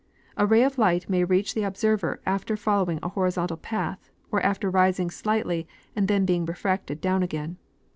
A 0.35 0.47
ray 0.47 0.63
of 0.63 0.79
light 0.79 1.07
may 1.11 1.23
reach 1.23 1.53
the 1.53 1.61
observer 1.61 2.21
after 2.25 2.57
following 2.57 2.97
a 3.03 3.09
horizontal 3.09 3.57
path, 3.57 4.09
or 4.31 4.41
after 4.41 4.67
rising 4.67 5.11
slightly 5.11 5.67
and 5.95 6.07
then 6.07 6.25
being 6.25 6.43
refracted 6.43 6.99
down 7.01 7.21
again. 7.21 7.57